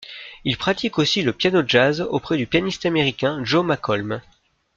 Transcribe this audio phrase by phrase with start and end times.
[0.45, 4.19] Il pratique aussi le piano jazz auprès du pianiste américain Joe Makholm.